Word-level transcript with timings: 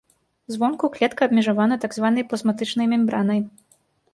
Звонку 0.53 0.89
клетка 0.95 1.27
абмежавана 1.29 1.75
так 1.83 1.91
званай 1.99 2.27
плазматычнай 2.31 2.87
мембранай. 2.95 3.39